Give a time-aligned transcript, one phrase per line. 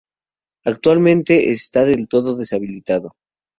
[0.65, 3.11] Actualmente está del todo deshabitado.